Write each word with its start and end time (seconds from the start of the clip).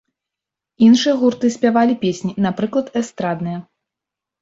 Іншыя 0.87 1.13
гурты 1.21 1.53
спявалі 1.57 1.99
песні, 2.07 2.33
напрыклад, 2.49 2.93
эстрадныя. 3.03 3.65